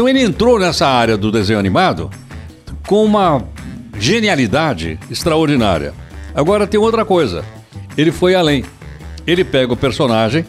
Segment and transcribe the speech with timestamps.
[0.00, 2.08] Então ele entrou nessa área do desenho animado
[2.86, 3.44] com uma
[3.98, 5.92] genialidade extraordinária.
[6.34, 7.44] Agora tem outra coisa.
[7.98, 8.64] Ele foi além.
[9.26, 10.46] Ele pega o personagem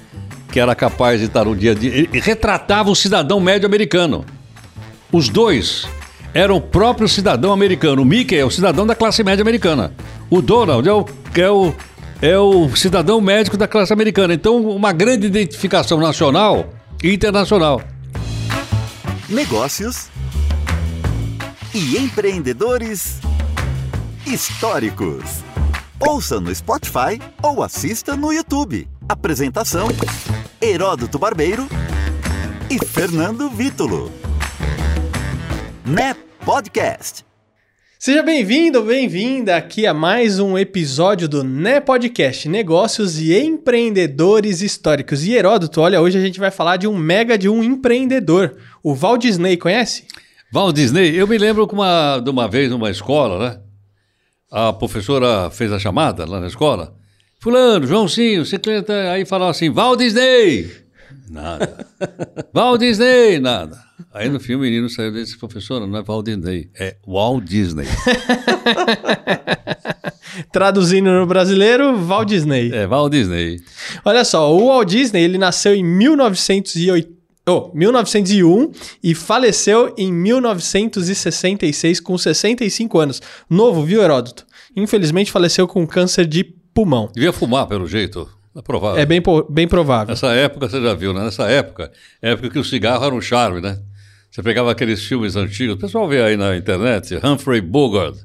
[0.50, 1.94] que era capaz de estar no dia a dia.
[1.94, 4.24] Ele retratava o cidadão médio americano.
[5.12, 5.86] Os dois
[6.34, 8.04] eram o próprio cidadão americano.
[8.04, 9.92] O Mickey é o cidadão da classe média americana.
[10.30, 11.06] O Donald é o,
[11.36, 11.74] é o,
[12.22, 14.34] é o cidadão médico da classe americana.
[14.34, 16.70] Então, uma grande identificação nacional
[17.04, 17.82] e internacional.
[19.32, 20.10] Negócios
[21.74, 23.22] e empreendedores
[24.28, 25.24] históricos.
[26.02, 28.90] Ouça no Spotify ou assista no YouTube.
[29.08, 29.88] Apresentação:
[30.60, 31.66] Heródoto Barbeiro
[32.70, 34.12] e Fernando Vítulo.
[35.86, 37.31] Né Podcast.
[38.04, 45.24] Seja bem-vindo, bem-vinda aqui a mais um episódio do Né Podcast, Negócios e Empreendedores Históricos.
[45.24, 48.96] E Heródoto, olha, hoje a gente vai falar de um mega de um empreendedor, o
[48.96, 50.06] Walt Disney, conhece?
[50.52, 53.60] Walt Disney, eu me lembro que uma, de uma vez numa escola, né?
[54.50, 56.96] A professora fez a chamada lá na escola.
[57.40, 58.60] Fulano, Joãozinho, você
[59.14, 60.72] aí falava assim, Walt Disney!
[61.30, 61.86] Nada.
[62.54, 63.40] Walt Disney!
[63.40, 63.78] Nada.
[64.14, 67.86] Aí no fim o menino saiu desse professora, não é Walt Disney, é Walt Disney.
[70.52, 72.74] Traduzindo no brasileiro, Walt Disney.
[72.74, 73.62] É, Walt Disney.
[74.04, 78.72] Olha só, o Walt Disney, ele nasceu em 1908 oh, 1901
[79.04, 83.22] e faleceu em 1966 com 65 anos.
[83.50, 84.46] Novo, viu, Heródoto?
[84.76, 87.10] Infelizmente faleceu com câncer de pulmão.
[87.14, 88.30] Devia fumar, pelo jeito.
[88.56, 89.02] É provável.
[89.02, 90.08] É bem, bem provável.
[90.08, 91.24] Nessa época, você já viu, né?
[91.24, 93.80] Nessa época, época que o cigarro era um charme, né?
[94.30, 98.16] Você pegava aqueles filmes antigos, o pessoal vê aí na internet, Humphrey Bogart.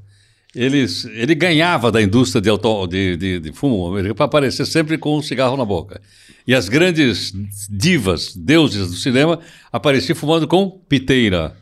[0.55, 5.19] Eles, ele ganhava da indústria de, auto, de, de, de fumo para aparecer sempre com
[5.19, 6.01] um cigarro na boca.
[6.47, 7.33] E as grandes
[7.69, 9.39] divas, deuses do cinema,
[9.71, 11.55] apareciam fumando com piteira.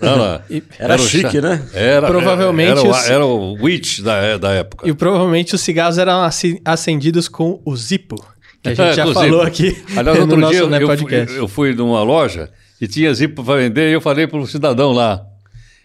[0.00, 1.64] Era, era, era chique, né?
[1.72, 4.88] Era, provavelmente era, era, o, era o witch da, da época.
[4.88, 6.28] E provavelmente os cigarros eram
[6.64, 8.16] acendidos com o Zippo,
[8.62, 12.02] que a gente já falou aqui Aliás, outro dia eu, eu, fui, eu fui numa
[12.02, 15.24] loja e tinha Zippo para vender e eu falei para o cidadão lá,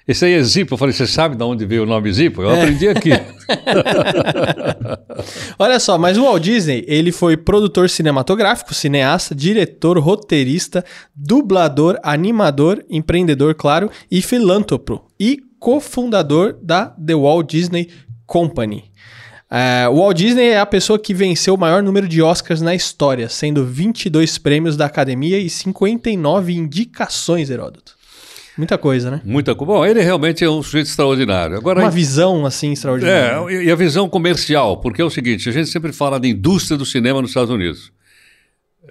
[0.08, 0.74] esse aí é Zippo.
[0.74, 2.42] Eu falei, você sabe de onde veio o nome Zippo?
[2.42, 2.62] Eu é.
[2.62, 3.12] aprendi aqui.
[5.58, 10.84] Olha só, mas o Walt Disney, ele foi produtor cinematográfico, cineasta, diretor, roteirista,
[11.16, 15.06] dublador, animador, empreendedor, claro, e filântropo.
[15.20, 17.90] E cofundador da The Walt Disney
[18.26, 18.92] Company.
[19.50, 22.74] Uh, o Walt Disney é a pessoa que venceu o maior número de Oscars na
[22.74, 28.03] história, sendo 22 prêmios da academia e 59 indicações, Heródoto.
[28.58, 29.22] Muita coisa, né?
[29.24, 29.74] Muita coisa.
[29.74, 31.58] Bom, ele realmente é um sujeito extraordinário.
[31.58, 33.44] Agora, Uma visão, assim, extraordinária.
[33.50, 36.78] É, e a visão comercial, porque é o seguinte, a gente sempre fala da indústria
[36.78, 37.92] do cinema nos Estados Unidos.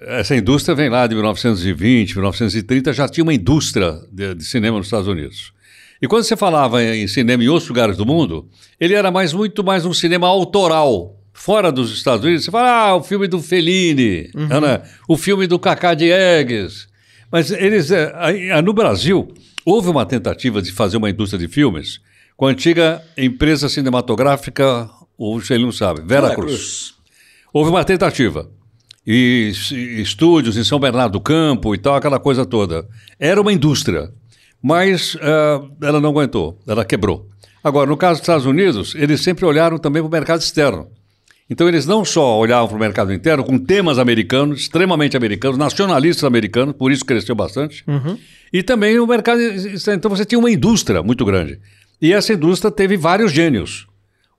[0.01, 4.87] Essa indústria vem lá de 1920, 1930, já tinha uma indústria de, de cinema nos
[4.87, 5.53] Estados Unidos.
[6.01, 9.63] E quando você falava em cinema em outros lugares do mundo, ele era mais muito
[9.63, 11.17] mais um cinema autoral.
[11.31, 14.59] Fora dos Estados Unidos, você fala, ah, o filme do Fellini, uhum.
[14.59, 14.81] né?
[15.07, 16.87] o filme do Cacá Diegues.
[17.31, 19.33] Mas eles, é, no Brasil,
[19.65, 22.01] Houve uma tentativa de fazer uma indústria de filmes
[22.35, 26.55] com a antiga empresa cinematográfica, o não sabe, Vera, Vera Cruz.
[26.55, 26.93] Cruz.
[27.53, 28.49] Houve uma tentativa.
[29.05, 32.87] E, e estúdios em São Bernardo do Campo e tal, aquela coisa toda.
[33.19, 34.13] Era uma indústria,
[34.61, 37.29] mas uh, ela não aguentou, ela quebrou.
[37.63, 40.89] Agora, no caso dos Estados Unidos, eles sempre olharam também para o mercado externo.
[41.49, 46.23] Então, eles não só olhavam para o mercado interno com temas americanos, extremamente americanos, nacionalistas
[46.23, 48.17] americanos, por isso cresceu bastante, uhum.
[48.51, 49.39] e também o mercado.
[49.41, 51.59] Então, você tinha uma indústria muito grande.
[52.01, 53.87] E essa indústria teve vários gênios.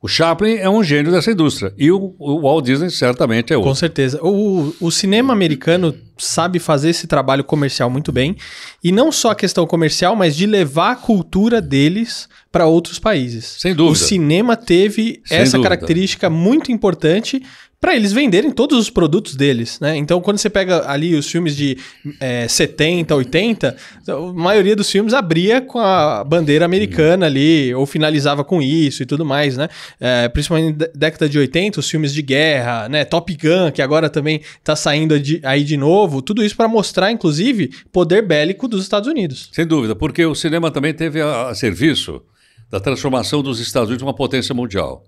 [0.04, 1.72] O Chaplin é um gênio dessa indústria.
[1.78, 3.70] E o, o Walt Disney certamente é outro.
[3.70, 4.22] Com certeza.
[4.22, 8.36] O, o cinema americano sabe fazer esse trabalho comercial muito bem.
[8.82, 13.56] E não só a questão comercial, mas de levar a cultura deles para outros países.
[13.58, 13.92] Sem dúvida.
[13.92, 15.70] O cinema teve Sem essa dúvida.
[15.70, 17.42] característica muito importante
[17.84, 19.94] para eles venderem todos os produtos deles, né?
[19.94, 21.76] Então, quando você pega ali os filmes de
[22.18, 23.76] é, 70, 80,
[24.08, 29.06] a maioria dos filmes abria com a bandeira americana ali, ou finalizava com isso e
[29.06, 29.68] tudo mais, né?
[30.00, 33.04] É, principalmente na década de 80, os filmes de guerra, né?
[33.04, 37.12] Top Gun, que agora também está saindo de, aí de novo, tudo isso para mostrar,
[37.12, 39.50] inclusive, poder bélico dos Estados Unidos.
[39.52, 42.22] Sem dúvida, porque o cinema também teve a, a serviço
[42.70, 45.04] da transformação dos Estados Unidos em uma potência mundial.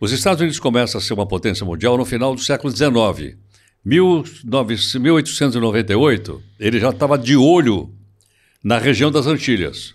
[0.00, 3.36] Os Estados Unidos começam a ser uma potência mundial no final do século XIX.
[3.84, 7.94] 1898, ele já estava de olho
[8.62, 9.94] na região das Antilhas.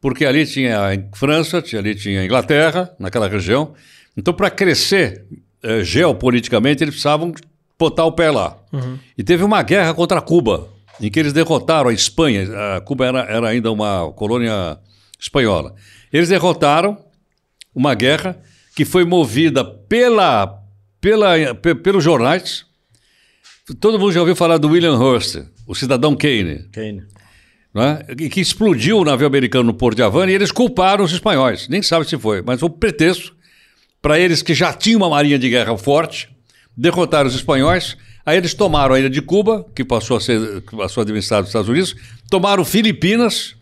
[0.00, 3.74] Porque ali tinha a França, ali tinha a Inglaterra, naquela região.
[4.16, 5.24] Então, para crescer
[5.62, 7.32] eh, geopoliticamente, eles precisavam
[7.78, 8.58] botar o pé lá.
[8.72, 8.98] Uhum.
[9.16, 10.68] E teve uma guerra contra Cuba.
[11.00, 12.48] em que eles derrotaram a Espanha.
[12.76, 14.78] A Cuba era, era ainda uma colônia
[15.18, 15.74] espanhola.
[16.12, 16.98] Eles derrotaram
[17.74, 18.38] uma guerra
[18.74, 20.62] que foi movida pela,
[21.00, 22.64] pela, pelos jornais.
[23.80, 26.68] Todo mundo já ouviu falar do William Hearst, o cidadão Kane.
[26.72, 27.02] Kane.
[27.74, 28.02] Né?
[28.30, 31.68] Que explodiu o navio americano no Porto de Havana e eles culparam os espanhóis.
[31.68, 33.34] Nem sabe se foi, mas foi um pretexto
[34.00, 36.28] para eles que já tinham uma marinha de guerra forte
[36.76, 37.96] derrotar os espanhóis.
[38.24, 41.48] Aí eles tomaram a ilha de Cuba, que passou a ser passou a administrar dos
[41.48, 41.94] Estados Unidos,
[42.30, 43.56] tomaram Filipinas,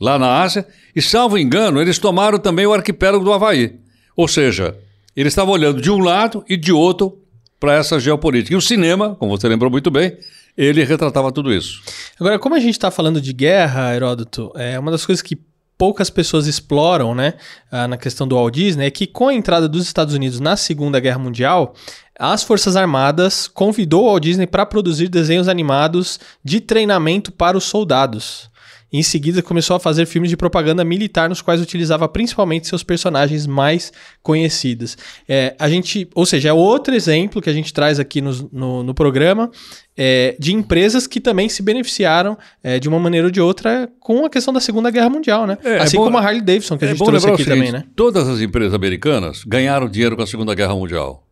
[0.00, 3.78] lá na Ásia, e, salvo engano, eles tomaram também o arquipélago do Havaí.
[4.16, 4.76] Ou seja,
[5.16, 7.18] eles estavam olhando de um lado e de outro
[7.58, 8.54] para essa geopolítica.
[8.54, 10.16] E o cinema, como você lembrou muito bem,
[10.56, 11.82] ele retratava tudo isso.
[12.18, 15.38] Agora, como a gente está falando de guerra, Heródoto, é uma das coisas que
[15.76, 17.34] poucas pessoas exploram, né,
[17.70, 20.56] ah, na questão do Walt Disney, é que com a entrada dos Estados Unidos na
[20.56, 21.74] Segunda Guerra Mundial,
[22.18, 27.64] as Forças Armadas convidou o Walt Disney para produzir desenhos animados de treinamento para os
[27.64, 28.48] soldados.
[28.96, 33.44] Em seguida, começou a fazer filmes de propaganda militar, nos quais utilizava principalmente seus personagens
[33.44, 33.92] mais
[34.22, 34.96] conhecidos.
[35.28, 38.82] É, a gente, ou seja, é outro exemplo que a gente traz aqui no, no,
[38.84, 39.50] no programa
[39.96, 44.24] é, de empresas que também se beneficiaram é, de uma maneira ou de outra com
[44.26, 45.58] a questão da Segunda Guerra Mundial, né?
[45.64, 47.56] É, é assim bom, como a Harley Davidson, que a é gente trouxe aqui seguinte,
[47.56, 47.82] também, né?
[47.96, 51.26] Todas as empresas americanas ganharam dinheiro com a Segunda Guerra Mundial.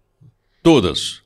[0.65, 1.22] Todas.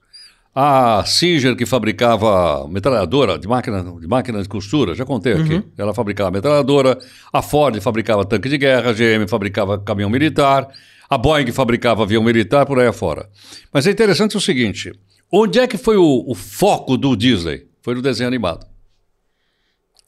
[0.59, 5.57] A Singer, que fabricava metralhadora de máquina, de máquina de costura, já contei aqui.
[5.57, 5.63] Uhum.
[5.77, 6.99] Ela fabricava metralhadora.
[7.31, 8.89] A Ford fabricava tanque de guerra.
[8.89, 10.67] A GM fabricava caminhão militar.
[11.11, 13.29] A Boeing fabricava avião militar, por aí afora.
[13.71, 14.99] Mas é interessante o seguinte:
[15.31, 17.67] onde é que foi o, o foco do Disney?
[17.83, 18.67] Foi no desenho animado.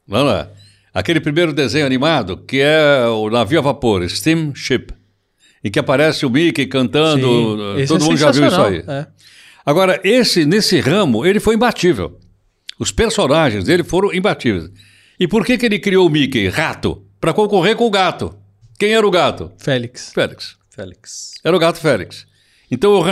[0.07, 0.49] Não é?
[0.91, 4.87] Aquele primeiro desenho animado, que é o navio a vapor, Steamship,
[5.63, 7.77] em que aparece o Mickey cantando.
[7.77, 8.83] Sim, todo é mundo já viu isso aí.
[8.87, 9.05] É.
[9.65, 12.17] Agora, esse nesse ramo, ele foi imbatível.
[12.79, 14.71] Os personagens dele foram imbatíveis.
[15.19, 17.03] E por que, que ele criou o Mickey, rato?
[17.19, 18.33] Para concorrer com o gato.
[18.79, 19.51] Quem era o gato?
[19.57, 20.11] Félix.
[20.13, 20.57] Félix.
[20.69, 21.33] Félix.
[21.43, 22.25] Era o gato Félix.
[22.71, 23.03] Então,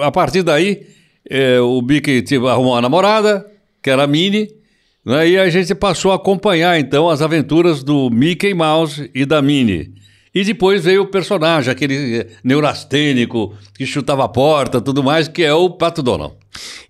[0.00, 0.86] a partir daí,
[1.28, 3.44] é, o Mickey arrumou uma namorada,
[3.82, 4.54] que era a Minnie,
[5.04, 9.42] né, e a gente passou a acompanhar, então, as aventuras do Mickey Mouse e da
[9.42, 9.92] Minnie.
[10.36, 15.42] E depois veio o personagem, aquele eh, neurastênico que chutava a porta, tudo mais, que
[15.42, 16.34] é o Pato Donald.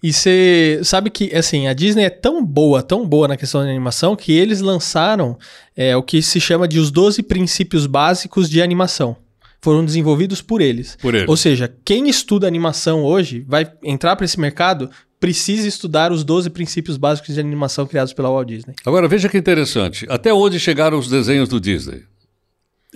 [0.02, 3.68] E você sabe que, assim, a Disney é tão boa, tão boa na questão da
[3.68, 5.38] animação, que eles lançaram
[5.76, 9.16] é, o que se chama de os 12 princípios básicos de animação.
[9.62, 10.98] Foram desenvolvidos por eles.
[11.00, 11.28] Por eles.
[11.28, 14.90] Ou seja, quem estuda animação hoje vai entrar para esse mercado
[15.20, 18.74] precisa estudar os 12 princípios básicos de animação criados pela Walt Disney.
[18.84, 20.04] Agora veja que interessante.
[20.08, 22.02] Até onde chegaram os desenhos do Disney?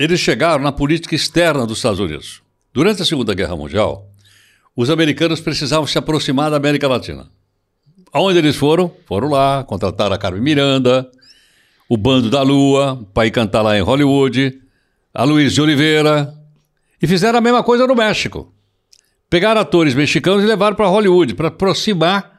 [0.00, 2.40] Eles chegaram na política externa dos Estados Unidos.
[2.72, 4.08] Durante a Segunda Guerra Mundial,
[4.74, 7.28] os americanos precisavam se aproximar da América Latina.
[8.10, 8.90] Aonde eles foram?
[9.04, 11.06] Foram lá, contrataram a Carmen Miranda,
[11.86, 14.58] o Bando da Lua, para ir cantar lá em Hollywood,
[15.12, 16.32] a Luiz de Oliveira,
[17.02, 18.54] e fizeram a mesma coisa no México.
[19.28, 22.38] Pegaram atores mexicanos e levaram para Hollywood, para aproximar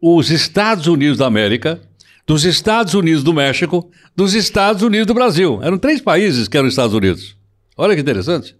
[0.00, 1.80] os Estados Unidos da América
[2.26, 5.60] dos Estados Unidos do México, dos Estados Unidos do Brasil.
[5.62, 7.36] Eram três países que eram Estados Unidos.
[7.76, 8.54] Olha que interessante.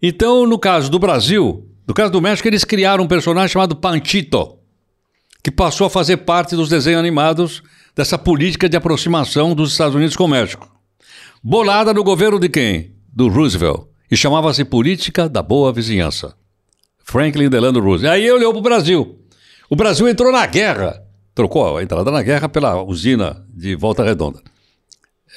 [0.00, 4.58] Então, no caso do Brasil, no caso do México, eles criaram um personagem chamado Panchito,
[5.42, 7.62] que passou a fazer parte dos desenhos animados
[7.94, 10.70] dessa política de aproximação dos Estados Unidos com o México.
[11.42, 12.94] Bolada no governo de quem?
[13.12, 13.84] Do Roosevelt.
[14.10, 16.34] E chamava-se Política da Boa Vizinhança.
[17.02, 18.14] Franklin Delano Roosevelt.
[18.14, 19.18] Aí olhou para o Brasil.
[19.68, 21.03] O Brasil entrou na guerra
[21.34, 24.40] trocou a entrada na guerra pela usina de Volta Redonda.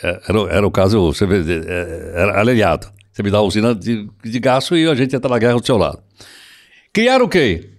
[0.03, 2.87] É, era, era o caso, você vê, é, era aliado.
[3.11, 5.65] Você me dá a usina de, de gasto e a gente entra na guerra do
[5.65, 5.99] seu lado.
[6.93, 7.71] Criaram o quê?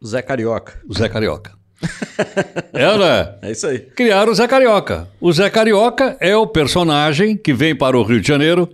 [0.00, 0.80] O Zé Carioca.
[0.88, 1.52] O Zé Carioca.
[2.72, 3.34] é, né?
[3.42, 3.78] É isso aí.
[3.78, 5.08] Criaram o Zé Carioca.
[5.20, 8.68] O Zé Carioca é o personagem que vem para o Rio de Janeiro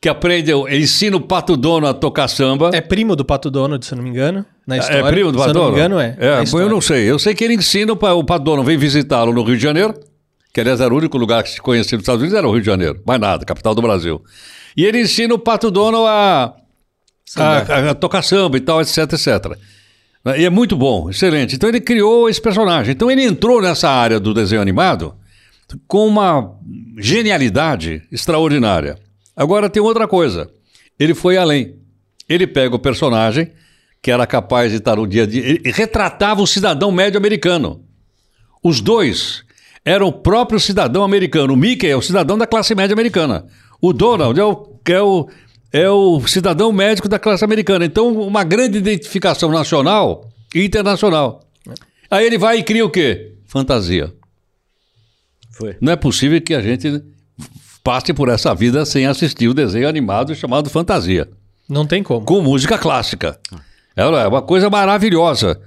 [0.00, 2.70] que aprende, ensina o Pato Dono a tocar samba.
[2.72, 5.00] É primo do Pato Dono, se não me engano, na é história.
[5.00, 5.64] É primo do Pato Dono?
[5.66, 6.16] Se não me engano, é.
[6.18, 7.10] É, eu não sei.
[7.10, 9.94] Eu sei que ele ensina, o Pato Dono vem visitá-lo no Rio de Janeiro,
[10.54, 12.60] que aliás era o único lugar que se conhecia nos Estados Unidos, era o Rio
[12.60, 13.02] de Janeiro.
[13.06, 14.24] Mais nada, capital do Brasil.
[14.74, 16.54] E ele ensina o Pato Dono a,
[17.36, 19.58] a, a tocar samba e tal, etc, etc.
[20.38, 21.56] E é muito bom, excelente.
[21.56, 22.92] Então ele criou esse personagem.
[22.92, 25.14] Então ele entrou nessa área do desenho animado
[25.86, 26.52] com uma
[26.98, 28.96] genialidade extraordinária.
[29.40, 30.50] Agora tem outra coisa.
[30.98, 31.76] Ele foi além.
[32.28, 33.50] Ele pega o personagem
[34.02, 35.42] que era capaz de estar no dia a dia.
[35.42, 37.82] Ele retratava o cidadão médio americano.
[38.62, 39.42] Os dois
[39.82, 41.54] eram o próprio cidadão americano.
[41.54, 43.46] O Mickey é o cidadão da classe média americana.
[43.80, 45.30] O Donald é o, é o,
[45.72, 47.86] é o cidadão médico da classe americana.
[47.86, 51.40] Então, uma grande identificação nacional e internacional.
[52.10, 53.36] Aí ele vai e cria o quê?
[53.46, 54.12] Fantasia.
[55.52, 55.78] Foi.
[55.80, 57.02] Não é possível que a gente
[57.82, 61.28] passe por essa vida sem assistir o desenho animado chamado Fantasia,
[61.68, 62.24] Não tem como.
[62.24, 63.38] com música clássica.
[63.96, 65.60] É uma coisa maravilhosa.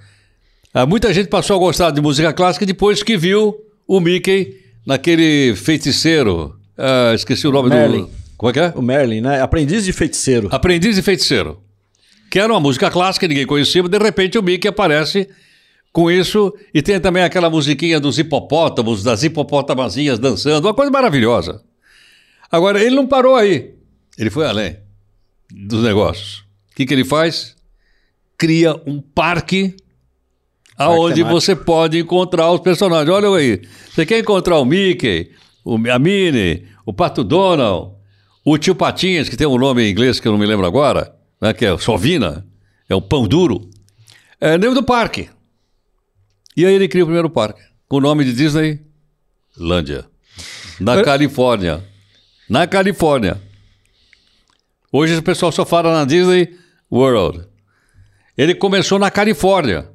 [0.74, 3.56] Ah, Muita gente passou a gostar de música clássica depois que viu
[3.88, 4.56] o Mickey
[4.86, 6.56] naquele feiticeiro.
[6.78, 8.02] ah, esqueci o nome Merlin.
[8.04, 8.10] do.
[8.38, 8.74] Como é que é?
[8.76, 9.42] O Merlin, né?
[9.42, 10.50] Aprendiz de feiticeiro.
[10.52, 11.60] Aprendiz de Feiticeiro.
[12.30, 15.30] Que era uma música clássica, ninguém conhecia, mas de repente o Mickey aparece
[15.94, 16.52] com isso.
[16.74, 21.62] E tem também aquela musiquinha dos hipopótamos, das hipopótamazinhas dançando, uma coisa maravilhosa.
[22.54, 23.74] Agora, ele não parou aí.
[24.16, 24.78] Ele foi além
[25.52, 26.44] dos negócios.
[26.72, 27.56] O que, que ele faz?
[28.38, 29.76] Cria um parque
[30.78, 31.42] aonde temático.
[31.42, 33.10] você pode encontrar os personagens.
[33.10, 33.60] Olha aí.
[33.90, 35.32] Você quer encontrar o Mickey,
[35.66, 37.96] o, a Minnie, o Pato Donald,
[38.46, 41.12] o Tio Patinhas, que tem um nome em inglês que eu não me lembro agora,
[41.42, 42.46] né, que é o Sovina,
[42.88, 43.68] é o Pão Duro.
[44.40, 45.28] É nome do parque.
[46.56, 48.80] E aí ele cria o primeiro parque, com o nome de Disney
[49.58, 50.06] Lândia,
[50.80, 51.84] na Eu- Califórnia.
[52.50, 53.42] Na Califórnia.
[54.92, 56.58] Hoje o pessoal só fala na Disney
[56.92, 57.48] World.
[58.38, 59.90] Ele começou na Califórnia.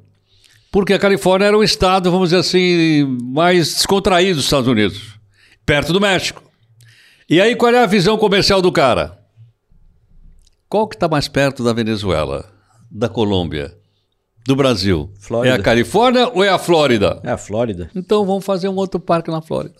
[0.71, 5.19] Porque a Califórnia era um estado, vamos dizer assim, mais descontraído dos Estados Unidos,
[5.65, 6.43] perto do México.
[7.27, 9.19] E aí, qual é a visão comercial do cara?
[10.67, 12.53] Qual que está mais perto da Venezuela,
[12.91, 13.78] da Colômbia,
[14.45, 15.11] do Brasil?
[15.19, 15.55] Flórida.
[15.55, 17.19] É a Califórnia ou é a Flórida?
[17.23, 17.89] É a Flórida.
[17.95, 19.75] Então vamos fazer um outro parque na Flórida.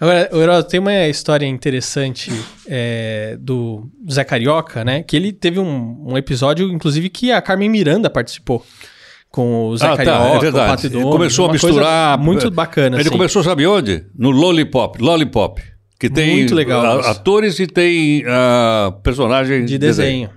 [0.00, 2.32] Agora, o Heródoto, tem uma história interessante
[2.66, 5.02] é, do Zé Carioca, né?
[5.02, 8.64] Que ele teve um, um episódio, inclusive, que a Carmen Miranda participou.
[9.28, 10.70] Com o Zé Ah, tá, Carioca, é o verdade.
[10.70, 12.18] Pato Ele Donald, começou a misturar.
[12.18, 13.10] Muito bacana, Ele assim.
[13.10, 14.04] começou, sabe onde?
[14.16, 14.98] No Lollipop.
[15.02, 15.60] Lollipop.
[15.98, 20.30] Que tem Muito legal a- atores e tem ah, personagem de desenho.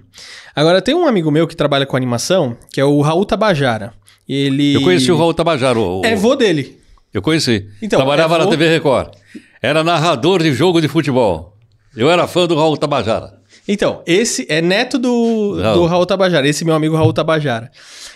[0.59, 3.93] Agora, tem um amigo meu que trabalha com animação, que é o Raul Tabajara.
[4.27, 4.75] Ele...
[4.75, 5.79] Eu conheci o Raul Tabajara.
[5.79, 6.77] o- É vô dele.
[7.13, 7.65] Eu conheci.
[7.81, 9.13] Então, Trabalhava é na vô- TV Record.
[9.61, 11.55] Era narrador de jogo de futebol.
[11.95, 13.39] Eu era fã do Raul Tabajara.
[13.67, 15.75] Então, esse é neto do, Raul.
[15.77, 17.69] do Raul Tabajara, esse meu amigo Raul Tabajara.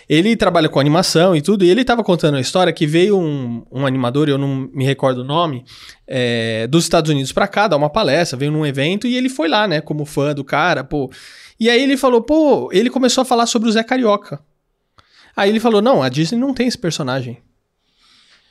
[0.08, 3.64] Ele trabalha com animação e tudo, e ele tava contando a história que veio um,
[3.72, 5.64] um animador, eu não me recordo o nome,
[6.06, 9.48] é, dos Estados Unidos pra cá, dar uma palestra, veio num evento e ele foi
[9.48, 11.10] lá, né, como fã do cara, pô.
[11.58, 14.40] E aí ele falou, pô, ele começou a falar sobre o Zé Carioca.
[15.36, 17.38] Aí ele falou, não, a Disney não tem esse personagem.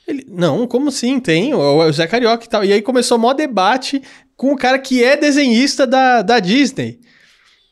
[0.06, 1.18] Ele, não, como assim?
[1.18, 2.64] Tem, o, Zé Carioca e tal.
[2.64, 4.02] E aí começou o maior debate
[4.36, 7.00] com o cara que é desenhista da, da Disney,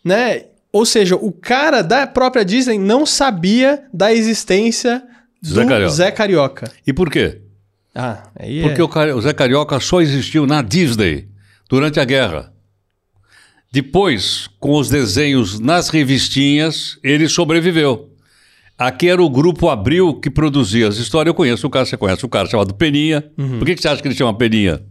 [0.04, 0.46] né?
[0.72, 5.02] Ou seja, o cara da própria Disney não sabia da existência
[5.42, 5.92] do Zé Carioca.
[5.92, 6.72] Zé Carioca.
[6.86, 7.42] E por quê?
[7.94, 9.14] Ah, aí Porque é...
[9.14, 11.28] o Zé Carioca só existiu na Disney
[11.68, 12.51] durante a guerra.
[13.72, 18.10] Depois, com os desenhos nas revistinhas, ele sobreviveu.
[18.76, 21.28] Aqui era o Grupo Abril que produzia as histórias.
[21.28, 23.24] Eu conheço o cara, você conhece o cara chamado Peninha.
[23.58, 24.82] Por que, que você acha que ele chama Peninha?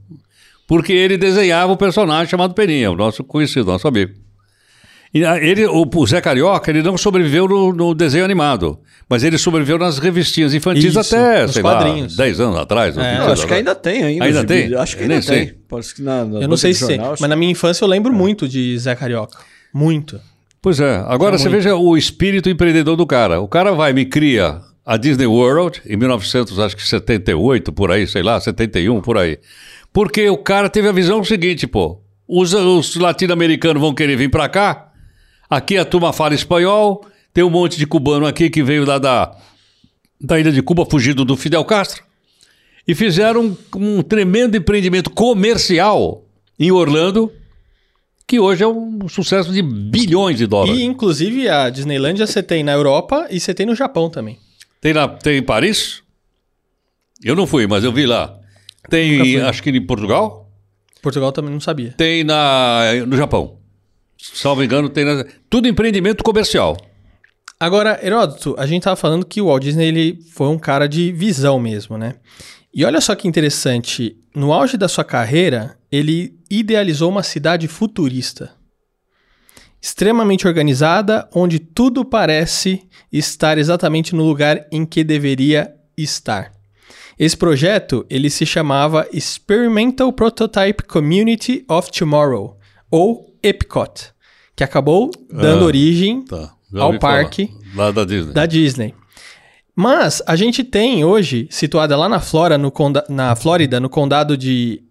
[0.68, 4.14] Porque ele desenhava o personagem chamado Peninha, o nosso conhecido, nosso amigo.
[5.14, 9.24] E a- ele, o, o Zé Carioca, ele não sobreviveu no, no desenho animado, mas
[9.24, 12.16] ele sobreviveu nas revistinhas infantis Isso, até, sei quadrinhos.
[12.18, 12.96] lá, 10 anos atrás.
[12.96, 13.10] ou É.
[13.12, 13.60] 20 Eu anos acho que atrás.
[13.60, 14.26] ainda tem ainda.
[14.26, 14.74] Ainda tem?
[14.76, 15.54] Acho que ainda nem tem.
[15.68, 17.90] Parece que na, na Eu não sei se tem, jornal, mas na minha infância eu
[17.90, 19.38] lembro muito de Zé Carioca.
[19.74, 20.20] Muito.
[20.62, 21.04] Pois é.
[21.08, 23.42] Agora você veja o espírito empreendedor do cara.
[23.42, 29.02] O cara vai me cria a Disney World em 1978, por aí, sei lá, 71,
[29.02, 29.40] por aí.
[29.92, 32.00] Porque o cara teve a visão seguinte, pô.
[32.28, 34.91] Os, os latino-americanos vão querer vir pra cá.
[35.52, 37.06] Aqui a turma fala espanhol.
[37.34, 39.36] Tem um monte de cubano aqui que veio lá da,
[40.20, 42.04] da ilha de Cuba, fugido do Fidel Castro.
[42.88, 46.24] E fizeram um, um tremendo empreendimento comercial
[46.58, 47.30] em Orlando,
[48.26, 50.80] que hoje é um sucesso de bilhões de dólares.
[50.80, 54.40] E, inclusive, a Disneylândia você tem na Europa e você tem no Japão também.
[54.80, 56.02] Tem, na, tem em Paris?
[57.22, 58.40] Eu não fui, mas eu vi lá.
[58.90, 60.50] Tem, acho que em Portugal?
[61.02, 61.94] Portugal também não sabia.
[61.98, 63.61] Tem na, no Japão.
[64.22, 65.06] Salvo engano, tem
[65.50, 66.78] tudo empreendimento comercial.
[67.60, 71.12] Agora, Heródoto, a gente tava falando que o Walt Disney ele foi um cara de
[71.12, 72.16] visão mesmo, né?
[72.74, 78.52] E olha só que interessante, no auge da sua carreira, ele idealizou uma cidade futurista.
[79.82, 86.52] Extremamente organizada, onde tudo parece estar exatamente no lugar em que deveria estar.
[87.18, 92.58] Esse projeto, ele se chamava Experimental Prototype Community of Tomorrow,
[92.90, 94.12] ou EPCOT,
[94.56, 96.54] que acabou dando Ah, origem Tá.
[96.76, 97.00] ao falar.
[97.00, 98.34] parque Lá da Disney.
[98.34, 98.96] da Disney.
[99.76, 104.38] Mas a gente tem hoje, situada lá na, Flora, no conda- na Flórida, no condado
[104.38, 104.84] de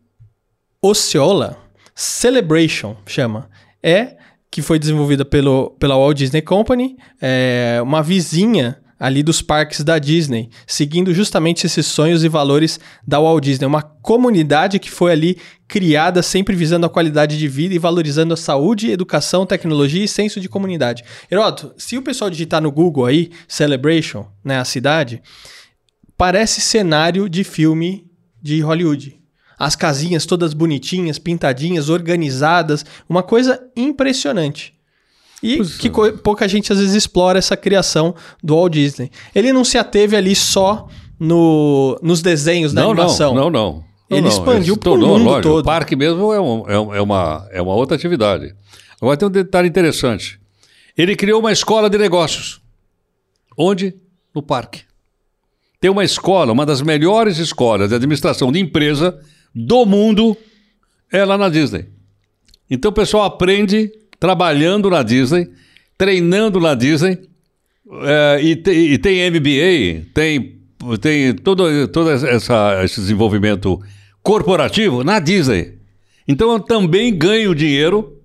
[0.82, 1.58] Osceola,
[1.94, 3.48] Celebration chama.
[3.82, 4.16] É
[4.50, 9.98] que foi desenvolvida pelo, pela Walt Disney Company, é uma vizinha ali dos parques da
[9.98, 13.66] Disney, seguindo justamente esses sonhos e valores da Walt Disney.
[13.66, 18.36] Uma comunidade que foi ali criada sempre visando a qualidade de vida e valorizando a
[18.36, 21.02] saúde, educação, tecnologia e senso de comunidade.
[21.30, 25.22] Heroto, se o pessoal digitar no Google aí, Celebration, né, a cidade,
[26.14, 28.06] parece cenário de filme
[28.42, 29.18] de Hollywood.
[29.58, 34.74] As casinhas todas bonitinhas, pintadinhas, organizadas, uma coisa impressionante.
[35.42, 35.78] E Poxa.
[35.78, 39.10] que pouca gente às vezes explora essa criação do Walt Disney.
[39.34, 40.86] Ele não se ateve ali só
[41.18, 43.34] no, nos desenhos da não, animação.
[43.34, 43.84] Não, não, não.
[44.10, 45.60] Ele não, expandiu para o mundo lógico, todo.
[45.60, 48.54] O parque mesmo é, um, é, é, uma, é uma outra atividade.
[49.00, 50.40] Agora tem um detalhe interessante.
[50.98, 52.60] Ele criou uma escola de negócios.
[53.56, 53.94] Onde?
[54.34, 54.82] No parque.
[55.80, 59.18] Tem uma escola, uma das melhores escolas de administração de empresa
[59.54, 60.36] do mundo,
[61.10, 61.88] é lá na Disney.
[62.68, 65.50] Então o pessoal aprende trabalhando na Disney,
[65.96, 67.18] treinando na Disney,
[68.02, 70.60] é, e, te, e, tem MBA, tem,
[71.00, 73.80] tem todo, todo essa, esse desenvolvimento
[74.22, 75.78] corporativo na Disney.
[76.28, 78.20] Então eu também ganho dinheiro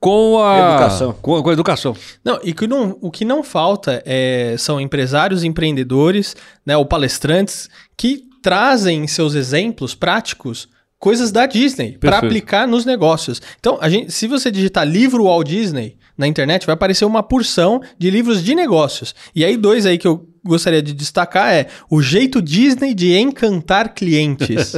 [0.00, 1.12] com a educação.
[1.22, 1.96] Com, com a educação.
[2.24, 6.34] Não, e que não, o que não falta é, são empresários, empreendedores,
[6.66, 10.68] né, ou palestrantes que trazem seus exemplos práticos
[11.00, 13.40] coisas da Disney para aplicar nos negócios.
[13.58, 17.80] Então, a gente, se você digitar livro Walt Disney na internet, vai aparecer uma porção
[17.98, 19.14] de livros de negócios.
[19.34, 23.94] E aí, dois aí que eu gostaria de destacar é o jeito Disney de encantar
[23.94, 24.74] clientes.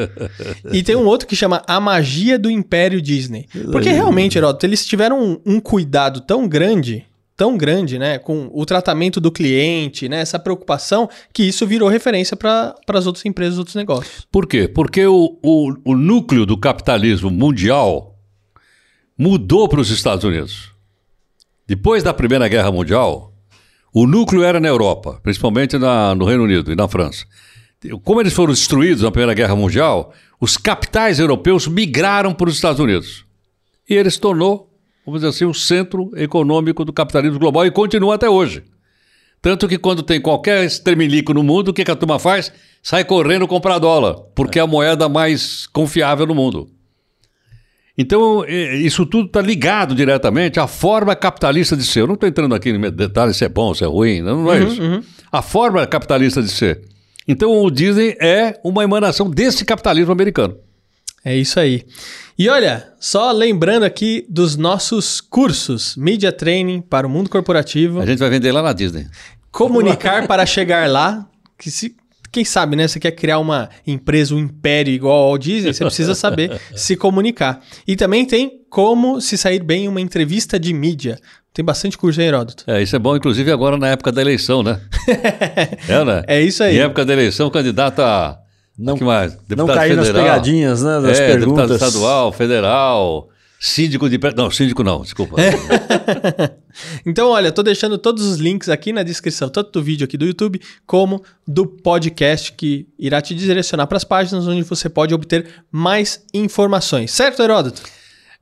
[0.72, 3.46] e tem um outro que chama A Magia do Império Disney.
[3.70, 7.04] Porque realmente, Heródoto, eles tiveram um, um cuidado tão grande
[7.40, 12.36] tão grande, né, com o tratamento do cliente, né, essa preocupação, que isso virou referência
[12.36, 14.26] para as outras empresas, outros negócios.
[14.30, 14.68] Por quê?
[14.68, 18.14] Porque o, o, o núcleo do capitalismo mundial
[19.16, 20.70] mudou para os Estados Unidos.
[21.66, 23.32] Depois da Primeira Guerra Mundial,
[23.90, 27.24] o núcleo era na Europa, principalmente na, no Reino Unido e na França.
[28.04, 32.80] Como eles foram destruídos na Primeira Guerra Mundial, os capitais europeus migraram para os Estados
[32.80, 33.24] Unidos.
[33.88, 34.69] E ele se tornou
[35.04, 38.62] vamos dizer assim, o centro econômico do capitalismo global e continua até hoje.
[39.42, 42.52] Tanto que quando tem qualquer estremelico no mundo, o que, que a turma faz?
[42.82, 46.68] Sai correndo comprar dólar, porque é a moeda mais confiável no mundo.
[47.96, 52.00] Então, isso tudo está ligado diretamente à forma capitalista de ser.
[52.00, 54.52] Eu não estou entrando aqui em detalhes se é bom, se é ruim, não, não
[54.52, 54.82] é uhum, isso.
[54.82, 55.02] Uhum.
[55.30, 56.80] A forma capitalista de ser.
[57.28, 60.56] Então, o Disney é uma emanação desse capitalismo americano.
[61.24, 61.84] É isso aí.
[62.40, 68.00] E olha, só lembrando aqui dos nossos cursos Media Training para o mundo corporativo.
[68.00, 69.06] A gente vai vender lá na Disney.
[69.52, 71.28] Comunicar para chegar lá.
[71.58, 71.94] Que se,
[72.32, 72.88] quem sabe, né?
[72.88, 77.60] Você quer criar uma empresa, um império igual ao Disney, você precisa saber se comunicar.
[77.86, 81.18] E também tem como se sair bem em uma entrevista de mídia.
[81.52, 82.64] Tem bastante curso aí, Heródoto.
[82.66, 84.80] É, isso é bom, inclusive agora na época da eleição, né?
[85.86, 86.22] é, né?
[86.26, 86.78] É isso aí.
[86.78, 88.39] Em época da eleição, o candidato a
[88.80, 89.32] não, que mais?
[89.32, 91.00] Deputado não cair federal, nas pegadinhas, né?
[91.00, 91.68] Das é, perguntas.
[91.68, 93.28] deputado estadual, federal,
[93.60, 94.18] síndico de...
[94.34, 95.36] Não, síndico não, desculpa.
[97.04, 100.24] então, olha, tô deixando todos os links aqui na descrição, tanto do vídeo aqui do
[100.24, 105.46] YouTube, como do podcast, que irá te direcionar para as páginas onde você pode obter
[105.70, 107.10] mais informações.
[107.10, 107.82] Certo, Heródoto?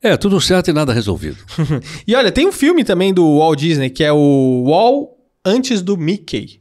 [0.01, 1.39] É, tudo certo e nada resolvido.
[2.07, 5.97] e olha, tem um filme também do Walt Disney, que é o Wall antes do
[5.97, 6.61] Mickey.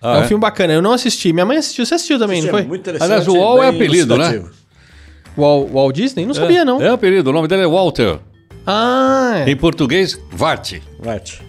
[0.00, 0.28] Ah, é um é?
[0.28, 0.72] filme bacana.
[0.72, 1.32] Eu não assisti.
[1.32, 1.86] Minha mãe assistiu.
[1.86, 2.64] Você assistiu também, não foi?
[2.64, 3.10] Muito interessante.
[3.10, 4.44] Aliás, o Wall é apelido, né?
[5.36, 6.24] Wall, Walt Disney?
[6.24, 6.80] Não sabia, não.
[6.80, 7.30] É apelido.
[7.30, 8.18] O nome dele é Walter.
[8.66, 9.44] Ah.
[9.46, 10.80] Em português, Vart.
[10.98, 11.40] Vart.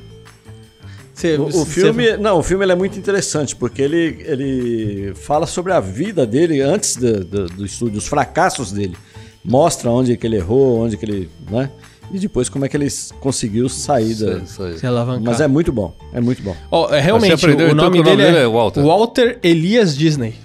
[1.14, 2.18] Cê, o, o filme, cê...
[2.18, 6.96] não, o filme é muito interessante porque ele, ele fala sobre a vida dele antes
[6.96, 8.96] do, do, do estúdio, os fracassos dele,
[9.44, 11.72] mostra onde que ele errou, onde que ele, né?
[12.12, 12.88] E depois como é que ele
[13.20, 14.46] conseguiu sair da...
[14.46, 15.24] Se alavancar.
[15.24, 16.56] Mas é muito bom, é muito bom.
[16.72, 18.82] Oh, é, realmente, aprendeu, o, então, nome, o nome dele, é, é Walter.
[18.82, 20.36] Walter Elias Disney.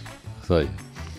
[0.43, 0.69] Isso aí.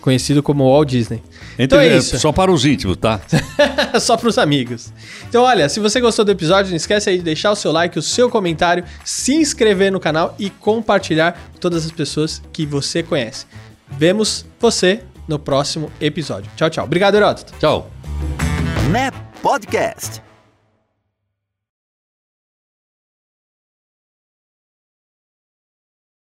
[0.00, 1.22] Conhecido como Walt Disney.
[1.58, 2.18] Então, então é isso.
[2.18, 3.20] Só para os íntimos, tá?
[3.98, 4.92] só para os amigos.
[5.28, 7.98] Então, olha, se você gostou do episódio, não esquece aí de deixar o seu like,
[7.98, 13.02] o seu comentário, se inscrever no canal e compartilhar com todas as pessoas que você
[13.02, 13.46] conhece.
[13.88, 16.50] Vemos você no próximo episódio.
[16.54, 16.84] Tchau, tchau.
[16.84, 17.54] Obrigado, Heródoto.
[17.58, 17.90] Tchau.
[18.90, 20.33] NEP Podcast.